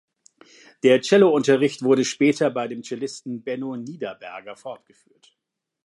Der 0.81 0.99
Cellounterricht 0.99 1.83
wurde 1.83 2.05
später 2.05 2.49
bei 2.49 2.67
dem 2.67 2.81
Cellisten 2.81 3.43
Benno 3.43 3.75
Niederberger 3.75 4.55
fortgeführt. 4.55 5.37